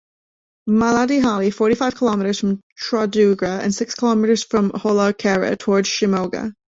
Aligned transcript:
Malladihalli: 0.67 1.53
Forty 1.53 1.75
five 1.75 1.93
kilometers 1.93 2.39
from 2.39 2.59
Chitradurga, 2.75 3.59
and 3.61 3.71
six 3.71 3.93
kilometers 3.93 4.43
from 4.43 4.71
Holalkere, 4.71 5.55
towards 5.59 5.89
Shimoga. 5.89 6.53